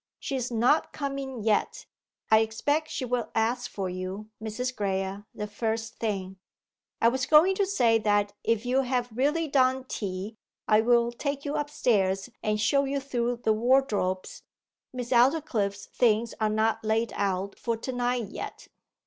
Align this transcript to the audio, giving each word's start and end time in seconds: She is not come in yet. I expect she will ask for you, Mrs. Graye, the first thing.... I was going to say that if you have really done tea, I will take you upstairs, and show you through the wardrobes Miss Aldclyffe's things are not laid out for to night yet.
She 0.19 0.35
is 0.35 0.49
not 0.49 0.93
come 0.93 1.19
in 1.19 1.43
yet. 1.43 1.85
I 2.31 2.39
expect 2.39 2.89
she 2.89 3.05
will 3.05 3.29
ask 3.35 3.69
for 3.69 3.87
you, 3.87 4.31
Mrs. 4.41 4.73
Graye, 4.73 5.27
the 5.35 5.45
first 5.45 5.99
thing.... 5.99 6.37
I 6.99 7.07
was 7.07 7.27
going 7.27 7.53
to 7.57 7.67
say 7.67 7.99
that 7.99 8.33
if 8.43 8.65
you 8.65 8.81
have 8.81 9.11
really 9.15 9.47
done 9.47 9.83
tea, 9.83 10.37
I 10.67 10.81
will 10.81 11.11
take 11.11 11.45
you 11.45 11.53
upstairs, 11.55 12.31
and 12.41 12.59
show 12.59 12.83
you 12.85 12.99
through 12.99 13.41
the 13.43 13.53
wardrobes 13.53 14.41
Miss 14.91 15.11
Aldclyffe's 15.11 15.85
things 15.85 16.33
are 16.39 16.49
not 16.49 16.83
laid 16.83 17.13
out 17.15 17.59
for 17.59 17.77
to 17.77 17.91
night 17.91 18.29
yet. 18.29 18.69